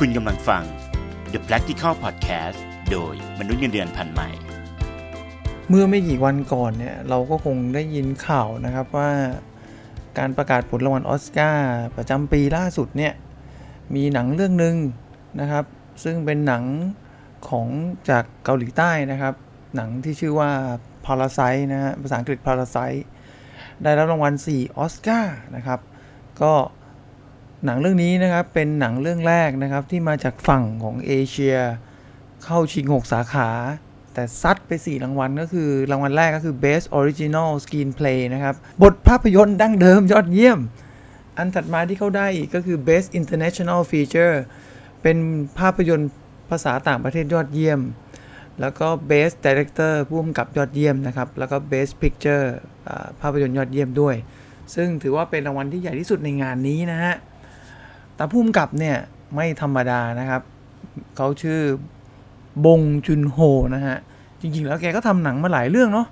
[0.00, 0.64] คุณกำลังฟัง
[1.32, 2.58] The Practical Podcast
[2.90, 4.28] โดยมนุษย์เงินเดือนพันใหม่
[5.68, 9.10] เมื่อไม่กี่วันก่อนเนี่ยเราก็คงได้ยินข่าวนะครับว่า
[10.18, 13.12] การประกาศผลรางวัลออสการ์ประจำปีล่าสุดเนี่ย
[13.94, 14.76] มีหนังเรื่องหนึ่ง
[15.40, 15.64] นะครับ
[16.04, 16.64] ซึ่งเป็นหนัง
[17.48, 17.68] ของ
[18.10, 19.34] จากเกาหลีใต้นะครับ
[19.76, 20.50] หนังที่ชื่อว่า
[21.04, 23.00] Parasite นะฮะภาษาอังกฤษ Parasite
[23.82, 25.80] ได้รับรางวัล 4 ออสการ์นะครับ
[26.42, 26.52] ก็
[27.64, 31.56] หนังเรื่องนี้นะครับเป็นหนังเรื่องแรกนะครับที่มาจากฝั่งของเอเชีย
[32.44, 33.48] เข้าชิง 6 สาขา
[34.14, 40.58] แต่ซัดไป 4 รางวัลก็คือ รางวัลแรกก็คือ Best Original Screenplay นะครับ บทภาพยนตร์ดั้งเดิมยอดเยี่ยม
[41.38, 44.36] อันถัดมาที่เขาได้อีกก็คือ Best International Feature
[45.02, 45.16] เป็น
[45.58, 46.10] ภาพยนตร์
[46.50, 47.80] ภาษาต่างประเทศยอดเยี่ยม
[48.60, 52.44] แล้วก็ Best Director ผู้กำกับยอดเยี่ยมนะครับ แล้วก็ Best Picture
[53.20, 54.14] ภาพยนตร์ยอดเยี่ยมด้วย
[54.74, 57.14] ซึ่งถือว่าเป็นรางวัลที่ใหญ่ที่สุดในงานนี้นะฮะ
[58.16, 58.96] แต่ผู้กำกับเนี่ย
[59.34, 60.42] ไม่ธรรมดานะครับ
[61.16, 61.60] เขาชื่อ
[62.66, 63.36] บงจุนโฮ
[63.74, 63.98] นะฮะ
[64.40, 66.06] จริงๆ แล้วแกก็ทำหนังมาหลายเรื่องเนาะ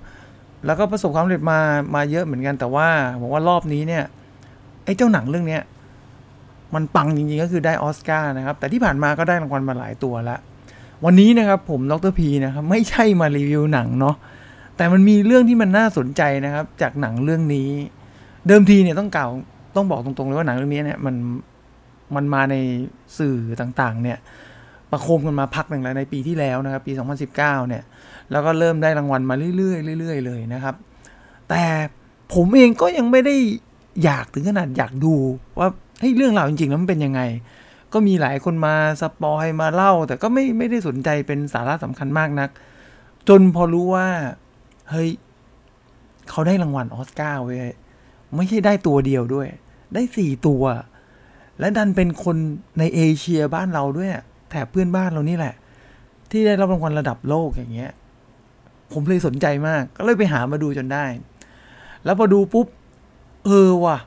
[0.65, 1.59] แล้วก็ประสบความสำเร็จมา
[1.95, 2.87] มาเยอะเหมือนกัน แต่ว่า
[3.21, 4.03] ผมว่ารอบนี้เนี่ย
[4.85, 5.61] ไอ้เจ้าหนังเรื่องเนี้ย
[6.75, 10.37] มันปังจริงๆ ก็คือได้ออสการ์นะครับ แต่ที่ผ่านมาก็ได้รางวัลมาหลายตัวละ
[11.05, 14.15] วันนี้นะครับผมดรพีนะครับไม่ใช่มารีวิวหนังเนาะ
[14.77, 17.69] แต่มันมีเรื่องที่มันน่าสนใจนะครับ จากหนังเรื่องนี้
[18.47, 19.29] เดิมทีเนี่ยต้องกล่าว
[19.75, 21.15] ต้องบอกตรงๆเลยว่าหนังเรื่องนี้เนี่ยมัน
[22.15, 22.55] มันมาใน
[23.17, 24.17] สื่อต่างๆ เนี่ย
[24.91, 26.91] ประโคมกันมาพักหนึ่งแล้วในปีที่แล้วนะครับ ปี
[27.31, 27.83] 2019 เนี่ย
[28.31, 30.75] แล้วก็เริ่มได้รางวัลมาเรื่อยๆเรื่อยๆเลยนะครับ
[31.49, 31.63] แต่
[32.33, 33.35] ผมเองก็ยังไม่ได้
[34.03, 35.15] อยากถึงขนาดอยากดู
[35.59, 35.67] ว่า
[35.99, 37.21] เฮ้ยเรื่องราวจริงๆแล้วมันเป็นยังไง
[37.93, 42.49] ก็มีหลายคนมาสปอยมาเล่า แต่ก็ไม่ไม่ได้สนใจเป็นสาระสำคัญมากนัก
[43.27, 44.07] จนพอรู้ว่า
[44.89, 45.09] เฮ้ย
[46.29, 47.59] เขาได้รางวัลออสการ์เว้ย
[48.35, 49.47] ไม่ใช่ได้ตัวเดียวด้วย
[49.93, 50.63] ได้สี่ตัว
[51.59, 52.37] และดันเป็นคน
[52.79, 54.09] ในเอเชียบ้านเราด้วย
[54.49, 55.55] แถบเพื่อนบ้านเรานี่แหละ
[56.31, 57.91] ที่ได้รับรางวัลระดับโลกอย่างเงี้ย
[58.91, 61.05] ผมเลยสนใจมาก ก็เลยไปหามาดูจนได้
[62.05, 62.67] แล้วพอดูปุ๊บ
[63.45, 63.97] เออว่ะ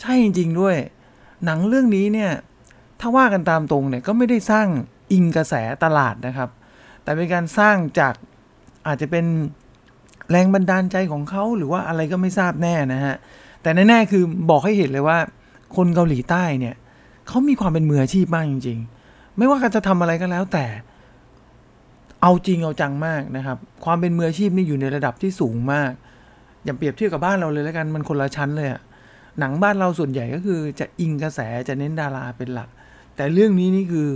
[0.00, 0.76] ใช่จริง ๆ ด้วย
[1.44, 2.30] หนังเรื่องนี้เนี่ย
[3.00, 4.66] ถ้าว่ากันตามตรงเนี่ยก็ไม่ได้สร้าง
[5.12, 5.54] อิงกระแส
[5.84, 6.50] ตลาดนะครับ
[7.02, 8.14] แต่เป็นการสร้างจาก
[8.86, 9.26] อาจจะเป็น
[10.30, 13.16] แรงบันดาลใจของเขาหรือว่าอะไรก็ไม่ทราบแน่นะฮะ
[13.62, 15.18] แต่แน่ๆคือบอกให้เห็นเลยว่า
[15.76, 16.74] คนเกาหลีใต้เนี่ย
[17.28, 20.66] เขามีความเป็นมืออาชีพมากจริง ๆ ไม่ว่ากันจะทำอะไรก็แล้วแต่
[22.22, 25.92] เอาจริงเอาจังมากนะครับ ความเป็นมืออาชีพนี่อยู่ในระดับที่สูงมาก
[26.64, 28.80] อย่าเปรียบเทียบกับบ้านเราเลยแล้วกันมันคนละชั้นเลยอะ
[29.38, 32.68] หนังบ้านเราส่วนใหญ่ก็คือจะอิงกระแสจะเน้นดาราเป็นหลัก
[33.16, 34.08] แต่เรื่องนี้นี่คือ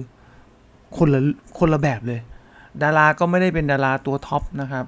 [0.97, 1.21] คนละ
[1.59, 2.21] คนละแบบเลย
[2.83, 4.87] ดาราก็ไม่ได้เป็นดาราตัวท็อปนะครับ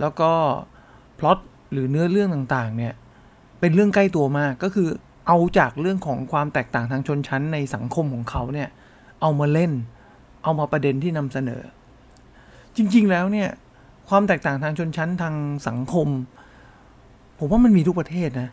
[0.00, 0.30] แล้วก็
[1.18, 1.38] พล็อต
[1.72, 2.94] หรือเนื้อเรื่องต่างๆเนี่ย
[3.60, 4.88] เป็นเรื่องใกล้ตัวมากก็คือ
[5.26, 8.68] เอาจากเรื่องของความแตกต่างทางชนชั้นในสังคมของเขาเนี่ย
[9.20, 9.72] เอามาเล่น
[10.42, 11.62] เอามาประเด็นที่นำเสนอ
[12.76, 13.48] จริงๆแล้วเนี่ย
[14.08, 15.34] ความแตกต่างทางชนชั้นทาง
[15.68, 16.08] สังคม
[17.38, 18.48] ผมว่ามันมีทุกประเทศนะ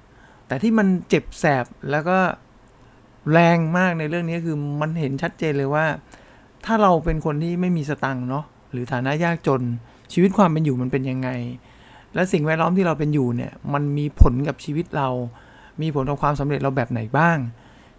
[0.47, 2.17] แต่ที่มันเจ็บแสบแล้วก็
[3.31, 5.85] แรงมากในเรื่องนี้คือมันเห็นชัดเจนเลยว่า
[6.65, 9.61] ถ้าเราเป็นคนที่ไม่มีสตังค์เนาะหรือฐานะยากจน
[10.13, 11.29] ชีวิตความเป็นอยู่มันเป็นยังไง
[12.13, 15.09] และสิ่งแวดล้อมที่เราเป็นอยู่เนี่ย มันมีผลกับชีวิตเรา
[15.83, 17.37] มีผลต่อความสำเร็จเราแบบไหนบ้าง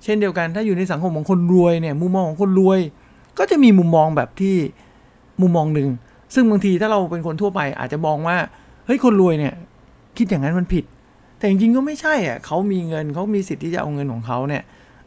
[0.04, 2.81] เช่นเดียวกันถ้าอยู่ในสังคมของคนรวยเนี่ยมุมมองของคนรวย
[3.38, 4.56] ก็จะมีมุมมองแบบที่
[5.41, 5.88] มุมมองหนึ่ง
[6.34, 8.37] ซึ่งบางทีถ้าเราเป็นคนทั่วไปอาจจะมองว่า
[8.87, 9.54] เฮ้ยคนรวยเนี่ย
[10.16, 10.84] คิดอย่างนั้นมันผิด
[11.38, 14.62] แต่จริงๆก็ไม่ใช่อะเขามีเงินเขามีสิทธิ์ที่จะเอาเงินของเขาเนี่ย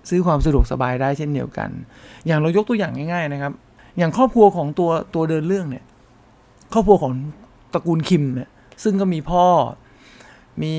[0.09, 1.69] ซื้อความสะดวกสบายได้เช่นเดียวกัน
[2.25, 3.53] อย่างเรายกตัวอย่างง่าย ๆนะครับ
[3.97, 5.83] อย่างครอบครัวของตัวตัวเดินเรื่องเนี่ย
[6.73, 7.13] ครอบครัวของ
[7.73, 8.49] ตระกูลคิมเนี่ย
[8.83, 9.45] ซึ่งก็มีพ่อ
[10.63, 10.73] มี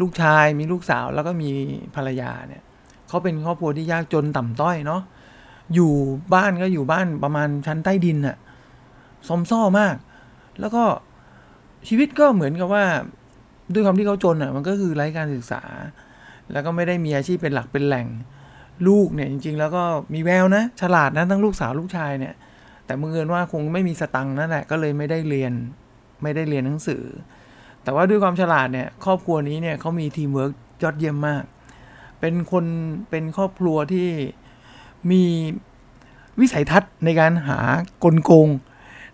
[0.00, 1.50] ลูกชายมีลูกสาวแล้วก็มี
[1.94, 2.62] ภรรยาเนี่ย
[3.08, 5.02] เขาเป็นครอบครัวที่ยากจนต่ำต้อยเนาะ
[5.74, 5.92] อยู่
[6.34, 8.36] บ้านก็อยู่บ้านประมาณชั้นใต้ดินน่ะ
[9.28, 9.96] ซอมซ่อมาก
[10.60, 10.84] แล้วก็
[11.88, 12.84] ชีวิตก็เหมือนกับว่า
[13.72, 15.62] ด้วยความที่เขาจนอะมันก็คือไร้การศึกษา
[16.52, 18.06] แล้วก็ไม่ได้มีอาชีพเป็นหลักเป็นแหล่ง
[18.88, 22.34] ลูกเนี่ยจริง ๆ แล้วก็มีแววนะ ฉลาดนะทั้งลูกสาวลูกชายเนี่ย
[22.86, 25.52] แต่บังเอิญว่าคงไม่มีสตังค์นั่นแหละก็เลยไม่ได้เรียน
[26.22, 27.02] ไม่ได้เรียนหนังสือ
[27.84, 30.52] แต่ว่าด้วยความฉลาดเนี่ยครอบครัวนี้เนี่ยเขามีทีมเวิร์ก
[30.82, 31.42] ยอดเยี่ยมมาก
[32.20, 32.64] เป็นคน
[33.10, 34.08] เป็นครอบครัวที่
[35.10, 35.22] มี
[36.40, 37.58] วิสัยทัศน์ในการหา
[38.04, 38.48] กลโกง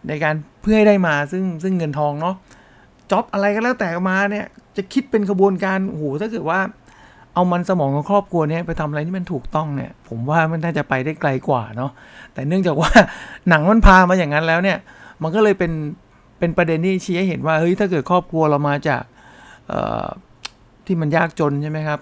[0.08, 2.34] ในการเพื่อให้ได้มาซึ่งซึ่งเงินทองเนาะ
[3.10, 4.46] จ็อบอะไรก็แล้วแต่มาเนี่ย
[4.76, 6.60] จะคิดเป็นขบวนการโอ้โหถ้าเกิดว่า
[7.34, 11.90] เอามันสมองของครอบครัวเนี้ยไปทำอะไรที่มันถูกต้องเนี่ย ผมว่ามันน่าจะไปได้ไกลกว่าเนาะ
[12.32, 12.90] แต่เนื่องจากว่า
[13.48, 14.78] หนังมันพามาอย่างนั้นแล้วเนี่ย
[15.22, 15.72] มันก็เลยเป็น
[16.40, 19.02] เป็นประเด็นที่ชี้ให้เห็นว่าเฮ้ยถ้าเกิดครอบครัวเรามาจาก
[20.86, 22.00] ที่มันยากจนใช่ไหมครับ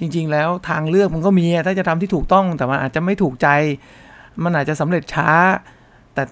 [0.00, 3.48] จริงๆแล้วทางเลือกมันก็มีถ้าจะทำที่ถูกต้องแต่มันอาจจะไม่ถูกใจ
[4.44, 5.30] มันอาจจะสำเร็จช้า
[6.14, 6.22] แต่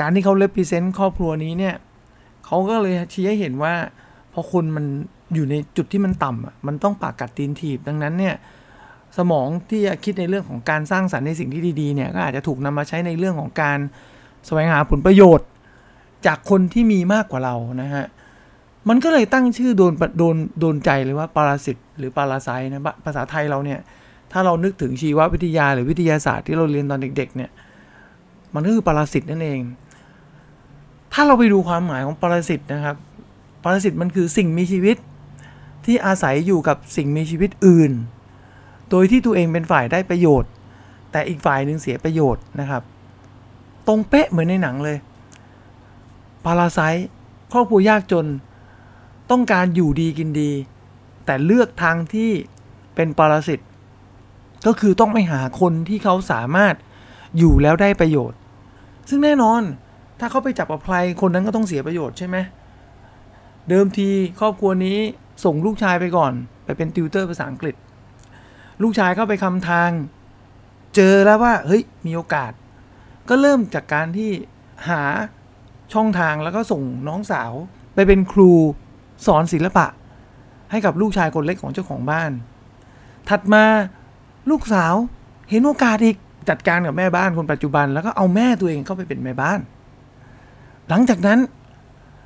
[0.00, 1.74] การที่เขาเล p พ e เซนต์ครอบครัวนี้เนี่ย
[2.44, 3.74] เขาก็เลยชี้ให้เห็นว่า
[4.32, 4.84] พอคนมัน
[5.34, 8.34] อยู่ในจุดที่มันต่ำมันต้องปากกัดตีนถีบดังนั้นเนี่ย
[9.16, 13.78] สมองที่จะคิดในเรื่องของการสร้างสรรค์ในสิ่งที่ดีๆเนี่ยก็อาจจะถูกนำมาใช้ในเรื่องของการ
[14.46, 15.46] แสวงหาผลประโยชน์
[16.26, 18.04] จากคนที่มีมากกว่าเรานะฮะ
[18.88, 23.80] มันก็เลยตั้งชื่อโดนโดนโดนใจเลยว่าปรสิตหรือปราไซนะภาษาไทยเราเนี่ย
[24.32, 27.50] ถ้าเรานึกถึงชีววิทยาหรือวิทยาศาสตร์ที่เราเรียนตอนเด็ก ๆ เนี่ย
[28.54, 29.60] มันก็คือปรสิตนั่นเอง
[31.12, 32.96] ถ้าเราไปดูความหมายของปรสิตนะครับ
[33.62, 34.96] ปรสิตมันคือสิ่งมีชีวิต
[35.86, 37.92] ที่อาศัยอยู่กับสิ่งมีชีวิตอื่น
[38.90, 40.50] โดยที่ตัวเองเป็นฝ่ายได้ประโยชน์
[41.12, 42.82] แต่อีกฝ่ายหนึ่งเสียประโยชน์นะครับ
[43.86, 44.96] ตรงเป๊ะเหมือนในหนังเลย
[46.46, 46.80] ปาราไซ
[47.52, 48.26] ครอบครัวยากจน
[49.30, 50.50] ต้องการอยู่ดีกินดี
[51.26, 52.30] แต่เลือกทางที่
[52.94, 53.60] เป็นปรสิต
[54.66, 56.74] ก็คือต้องไปหาคนที่เขาสามารถ
[57.38, 58.38] อยู่แล้วได้ประโยชน์
[59.08, 59.62] ซึ่งแน่นอน
[60.20, 62.36] ถ้าเขาไปจับกับใครคนนั้นก็ต้องเสียประโยชน์ใช่ไหม
[63.68, 64.08] เดิมที
[64.40, 64.98] ครอบครัวนี้
[65.44, 66.32] ส่งลูกชายไปก่อน
[66.64, 67.74] ไปเป็นติวเตอร์ภาษาอังกฤษ
[68.82, 69.90] ลูกชายเข้าไปคำทาง
[70.94, 72.52] เจอแล้วว่า เฮ้ย มีโอกาส
[73.28, 74.30] ก็เริ่มจากการที่
[74.88, 75.02] หา
[75.92, 77.52] ช่องทางแล้วก็ส่งน้องสาว
[77.94, 78.50] ไปเป็นครู
[79.26, 79.86] สอนศิลปะ
[80.70, 82.30] ให้กับลูกชายคนเล็กของเจ้าของบ้าน
[83.28, 83.64] ถัดมา
[84.50, 84.94] ลูกสาว
[85.50, 86.16] เห็นโอกาสอีก
[86.48, 89.60] จัดการกับแม่บ้านคนปัจจุบัน แล้วก็เอาแม่ตัวเองเข้าไปเป็นแม่บ้าน
[90.88, 91.38] หลังจากนั้น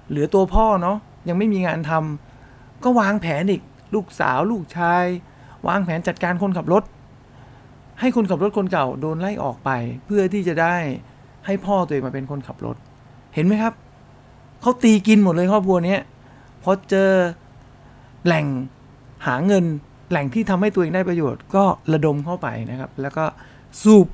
[0.08, 0.98] เหลือตัวพ่อเนาะ
[1.28, 3.62] ยังไม่มีงานทำก็วางแผนอีก
[3.94, 5.04] ลูกสาวลูกชาย
[5.68, 6.84] วางแผนจัดการคนขับรถ
[8.00, 9.70] ให้คนขับรถคนเก่าโดนไล่ออกไป
[10.06, 10.76] เพื่อที่จะได้
[11.46, 12.76] ให้พ่อตัวเองมาเป็นคนขับรถ
[13.34, 13.74] เห็นไหมครับ
[14.60, 15.96] เขาตีกินหมดเลยครอบครัวนี้
[16.62, 17.10] พอเจอ
[18.24, 18.46] แหล่ง
[19.26, 19.64] หาเงิน
[20.10, 23.24] แหล่งที่ทำให้ตัวเองได้ประโยชน์ ก็ระดมเข้าไปนะครับ แล้วก็
[23.82, 24.06] สูบ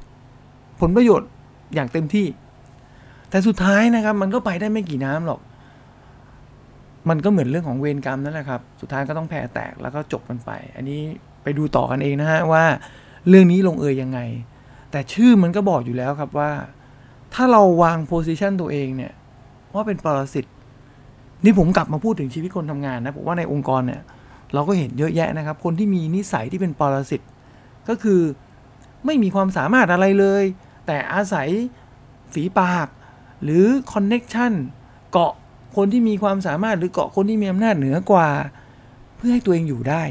[0.81, 1.29] ผลประโยชน์
[1.75, 2.27] อย่างเต็มที่
[3.31, 5.41] แต่สุดท้ายนะครับ มันก็ไปได้ไม่กี่น้ำหรอก
[7.09, 11.01] มันก็เหมือนเรื่องของเวรกรรมนั่นแหละครับ สุดท้ายก็ต้องแพ้แตกแล้วก็จบกันไป อันนี้
[11.43, 12.65] ไปดูต่อกันเองนะฮะว่า
[13.29, 14.21] เรื่องนี้ลงเอยยังไง
[14.91, 16.51] แต่ชื่อมันก็บอกอยู่แล้วครับว่า
[17.35, 19.13] ถ้าเราวางโพสิชันตัวเองเนี่ย
[19.75, 20.47] ว่าเป็นปรสิต
[21.45, 24.03] นี่ผมกลับมาพูดถึงชีวิตคนทำงานนะผมว่าในองค์กรเนี่ย
[24.55, 27.21] เราก็เห็นเยอะแยะนะครับ คนที่มีนิสัยที่เป็นปรสิต
[27.89, 28.21] ก็คือ
[29.07, 30.45] ไม่มีความสามารถอะไรเลย
[30.87, 31.49] แต่อาศัย
[32.33, 32.89] ฝีปาก
[33.43, 34.53] หรือ connection
[35.13, 35.33] เกาะ
[35.77, 38.29] คนที่มีความสามารถหรือเกาะคนที่มีอำนาจเหนือกว่า
[39.17, 40.03] เพื่อให้ตัวเองอยู่ได้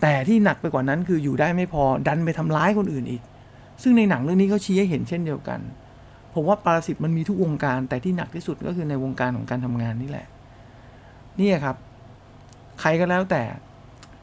[0.00, 3.22] แต่ที่หนักไปกว่านั้นคืออยู่ได้ไม่พอดันไปทำร้ายคนอื่นอีก
[3.82, 5.60] ซึ่งในหนังเรื่องนี้เขาชี้ให้เห็นเช่นเดียวกัน
[6.34, 10.26] ผมว่าปรสิตมันมีทุกวงการ แต่ที่หนักที่สุดก็คือในวงการของการทำงานนี่แหละ
[11.40, 11.76] นี่ครับ
[12.80, 13.42] ใครก็แล้วแต่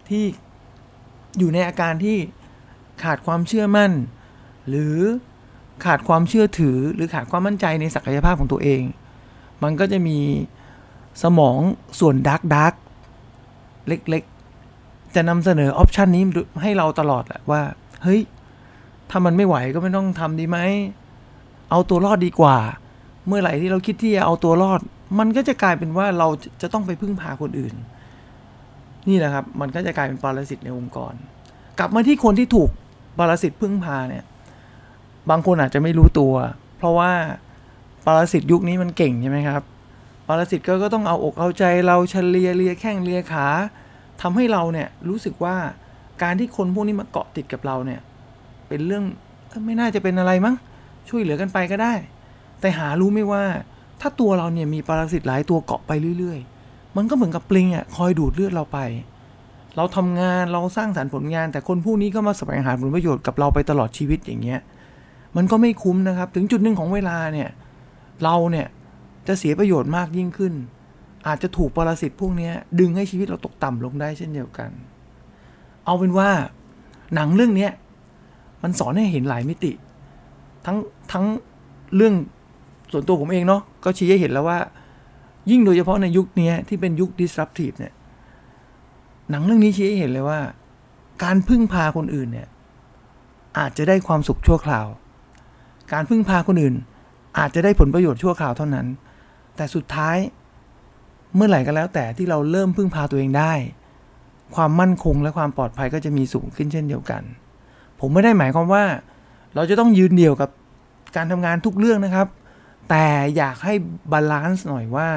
[0.10, 0.24] ที่
[1.38, 2.18] อยู่ในอาการที่
[3.04, 3.92] ขาดความเชื่อมั่น
[4.70, 4.98] หรือ
[5.86, 8.82] ขาดความเชื่อถือ หรือขาดความมั่นใจในศักยภาพของตัวเอง
[9.64, 10.20] มันก็จะมี
[11.24, 11.60] สมอง
[12.00, 12.74] ส่วนดักดัก
[13.88, 16.24] เล็กๆ จะนำเสนอออปชันนี้
[16.62, 17.62] ให้เราตลอดแหละว่า
[18.04, 18.22] เฮ้ย
[19.10, 20.60] ถ้ามันไม่ไหวก็ไม่ต้องทำดีไหม
[21.72, 22.58] เอาตัวรอดดีกว่า
[23.28, 24.80] เมื่อไหร่ที่เราคิดที่จะเอาตัวรอด
[25.20, 26.28] มันก็จะกลายเป็นว่าเรา
[26.62, 27.76] จะต้องไปพึ่งพาคนอื่น
[29.10, 31.14] นี่แหละครับ มันก็จะกลายเป็นปรสิตในองค์กร
[31.80, 32.70] กลับมาที่คนที่ถูก
[33.18, 34.24] ปรสิตพึ่งพาเนี่ย
[35.30, 36.34] บางคนอาจจะไม่รู้ตัว
[36.78, 37.12] เพราะว่า
[38.06, 39.62] ปรสิตยุคนี้มันเก่งใช่ไหมครับ
[40.28, 43.48] ปรสิตก็ก็ต้องเอาอกเอาใจเราเฉลียเลียแข้งเลียขา
[44.22, 45.56] ทำให้เราเนี่ยรู้สึกว่า
[46.24, 48.02] การที่คนพวกนี้มาเกาะติดกับเราเนี่ย
[48.68, 49.04] เป็นเรื่อง
[49.66, 50.56] ไม่น่าจะเป็นอะไรมั้ง
[51.10, 51.94] ช่วยเหลือกันไปก็ได้
[52.62, 53.44] แต่หารู้ไม่ว่า
[54.02, 58.80] ถ้าตัวเราเนี่ยมีปรสิตหลายตัวเกาะไปเรื่อย ๆ มันก็เหมือนกับปลิงอะคอยดูดเลือดเราไป
[59.76, 64.60] เราทำงานเราสร้างสารรค์ผลงาน แต่คนผู้นี้ก็มาแสวงหาผลประโยชน์กับเราไปตลอดชีวิตอย่างเงี้ย
[65.38, 67.50] มันก็ไม่คุ้มนะครับ ถึงจุดหนึ่งของเวลาเนี่ย
[68.24, 68.68] เราเนี่ย
[69.28, 70.54] จะเสียประโยชน์มากยิ่งขึ้น
[71.28, 74.70] อาจจะถูกปรสิตพวกนี้ดึงให้ชีวิตเราตกต่ำลงได้เช่นเดียวกัน
[75.86, 76.30] เอาเป็นว่า
[77.16, 77.70] หนังเรื่องนี้
[78.64, 79.72] มันสอนให้เห็นหลายมิติ
[80.66, 80.78] ทั้ง
[81.12, 81.26] ทั้ง
[81.96, 82.14] เรื่อง
[82.92, 84.60] ส่วนตัวผมเองเนาะก็ชี้ให้เห็นแล้วว่า
[85.52, 87.94] ยิ่งโดยเฉพาะในยุคนี้ที่เป็นยุค disruptive เนี่ย
[89.30, 90.40] หนังเรื่องนี้ชี้ให้เห็นเลยว่า
[91.24, 92.48] การพึ่งพาคนอื่นเนี่ย
[93.60, 94.88] อาจจะได้ความสุขชั่วคราว
[95.94, 96.76] การพึ่งพาคนอื่น
[97.40, 98.88] อาจจะได้ผลประโยชน์ชั่วคราวเท่านั้น
[99.56, 100.18] แต่สุดท้าย
[101.36, 103.54] เมื่อไหร่ก็แล้วแต่ที่เราเริ่มพึ่งพาตัวเองได้
[104.56, 107.22] ความมั่นคงและความปลอดภัยก็จะมีสูงขึ้นเช่นเดียวกัน
[108.00, 108.84] ผมไม่ได้หมายความว่า
[109.56, 110.50] เราจะต้องยืนเดี่ยวกับ
[111.16, 112.28] การทำงานทุกเรื่องนะครับ
[112.90, 113.06] แต่
[113.38, 113.74] อยากให้
[114.12, 115.10] balance หน่อยว่า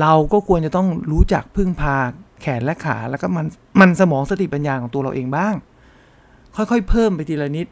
[0.00, 1.96] เราก็ควรจะต้องรู้จักพึ่งพา
[2.40, 3.46] แขนและขาแล้วก็มัน
[3.80, 5.54] มันสมองสติปัญญาของตัวเราเองบ้าง
[6.56, 7.66] ค่อยๆ เพิ่มไปทีละนิด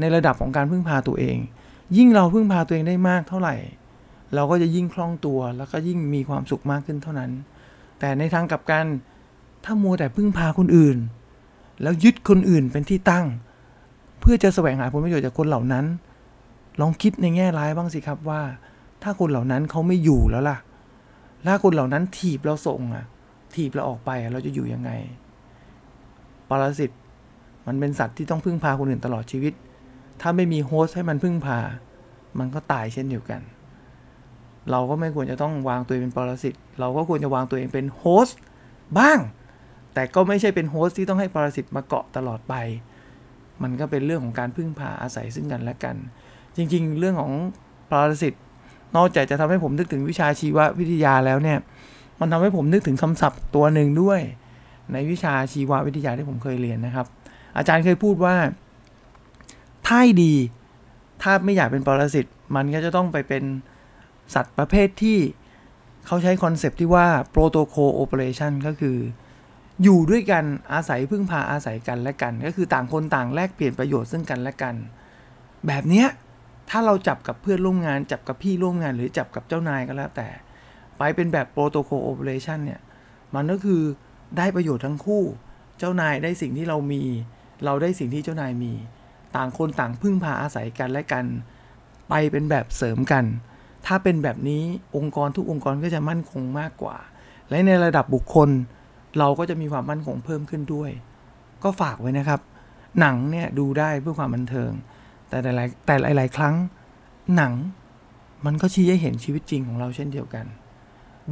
[0.00, 1.36] ในระดับของการพึ่งพาตัวเอง
[1.96, 3.56] ยิ่งเราพึ่งพาตัวเองได้มากเท่าไหร่
[4.34, 7.30] เราก็จะยิ่งคล่องตัวแล้วก็ยิ่งมีความสุขมากขึ้นเท่านั้น
[7.98, 8.86] แต่ในทางกลับกัน
[9.64, 10.96] ถ้ามัวแต่พึ่งพาคนอื่น
[11.82, 13.26] แล้วยึดคนอื่นเป็นที่ตั้ง
[14.20, 15.84] เพื่อจะแสวงหาผลประโยชน์จากคนเหล่านั้น
[16.80, 18.40] ลองคิดในแง่ร้ายบ้างสิครับว่า
[19.02, 20.58] ถ้าคนเหล่านั้นเขาไม่อยู่แล้วล่ะ
[21.46, 23.04] ถ้าคนเหล่านั้นถีบเราส่งอะ
[23.54, 24.90] ถีบเราออกไปเราจะอยู่ยังไง
[26.48, 26.90] ปรสิต
[27.66, 29.52] มันเป็นสัตว์ที่ต้องพึ่งพาคนอื่นตลอดชีวิต
[30.20, 31.58] ถ้าไม่มีโฮสต์ให้มันพึ่งพา
[32.38, 33.40] มันก็ตายเช่นเดียวกัน
[34.70, 38.38] เราก็ไม่ควรจะต้องวางตัวเองเป็นปรสิต เราก็ควรจะวางตัวเองเป็นโฮสต์
[38.98, 39.18] บ้าง
[39.98, 42.54] แต่ก็ไม่ใช่เป็นโฮสต์ที่ต้องให้ปรสิตมาเกาะตลอดไป
[43.62, 45.96] มันก็เป็นเรื่องของการพึ่งพาอาศัยซึ่งกันและกัน
[46.56, 47.32] จริงๆ เรื่องของ
[47.90, 48.34] ปรสิต
[48.96, 51.58] นอกจากจะทำให้ผมนึกถึงวิชาชีววิทยาแล้วเนี่ย
[52.20, 54.20] มันทำให้ผมนึกถึงคำศัพท์ตัวหนึ่งด้วย
[54.92, 57.06] ในวิชาชีววิทยาที่ผมเคยเรียนนะครับ
[57.56, 58.36] อาจารย์เคยพูดว่า
[59.86, 60.34] ถ้าดี
[61.22, 62.26] ถ้าไม่อยากเป็นปรสิต
[62.56, 63.44] มันก็จะต้องไปเป็น
[64.34, 65.18] สัตว์ประเภทที่
[66.06, 68.96] เขาใช้คอนเซปที่ว่า protocol operation ก็คือ
[69.82, 74.74] อยู่ด้วยกันอาศัยพึ่งพาอาศัยกันและกัน ก็คือต่างคนต่างแลกเปลี่ยนประโยชน์ซึ่งกันและกัน
[75.66, 76.08] แบบเนี้ย
[76.70, 80.28] ถ้าเราจับกับเพื่อนร่วมงานจับกับพี่ร่วมงาน หรือจับกับเจ้านายก็แล้วแต่
[80.98, 82.80] ไปเป็นแบบ protocol operation เนี่ย
[83.34, 83.82] มันก็คือ
[84.36, 85.22] ได้ประโยชน์ทั้งคู่
[85.78, 87.02] เจ้านายได้สิ่งที่เรามี
[87.64, 88.74] เราได้สิ่งที่เจ้านายมี
[89.36, 91.24] ต่างคนต่างพึ่งพาอาศัยกันและกัน
[92.08, 93.24] ไปเป็นแบบเสริมกัน
[93.86, 94.62] ถ้าเป็นแบบนี้
[94.96, 96.96] องค์กรทุกองค์กรก็จะมั่นคงมากกว่า
[97.50, 98.50] และในระดับบุคคล
[99.18, 100.90] เราก็จะมีความมั่นคงเพิ่มขึ้นด้วย
[101.64, 102.40] ก็ฝากไว้นะครับ
[103.00, 104.70] หนังเนี่ยดูได้เพื่อความบันเทิง
[105.28, 106.54] แต่หลายแต่หลายๆ ครั้ง
[107.36, 107.52] หนัง
[108.46, 110.46] มันก็ชี้ให้เห็นชีวิตจริงของเราเช่นเดียวกัน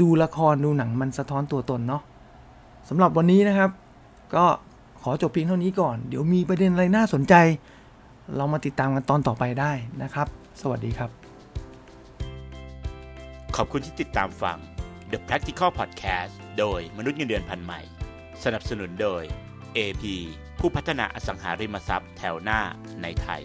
[0.01, 2.03] ดูละครดูหนังมันสะท้อนตัวตนเนาะ
[2.89, 3.71] สำหรับวันนี้นะครับ
[4.35, 4.45] ก็
[5.03, 7.35] ขอจบเพียงเท่านี้ก่อน เดี๋ยวมีประเด็นอะไรน่าสนใจ
[8.37, 10.27] เรามาติดตามกันตอนต่อไปได้นะครับ
[10.61, 11.11] สวัสดีครับ
[13.57, 14.59] ขอบคุณที่ติดตามฟัง
[15.17, 17.81] The Practical Podcast โดยมนุษย์เงินเดือนพันใหม่
[18.45, 19.23] สนับสนุนโดย
[19.77, 20.05] AP
[20.59, 22.61] ผู้พัฒนาอสังหาริมทรัพย์แถวหน้า
[23.03, 23.43] ในไทย